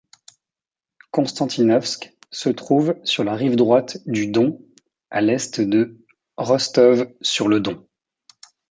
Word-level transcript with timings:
Konstantinovsk 1.11 2.17
se 2.31 2.49
trouve 2.49 2.95
sur 3.03 3.23
la 3.23 3.35
rive 3.35 3.55
droite 3.55 3.99
du 4.07 4.25
Don, 4.31 4.59
à 5.11 5.17
à 5.17 5.21
l'est 5.21 5.61
de 5.61 6.01
Rostov-sur-le-Don. 6.37 7.87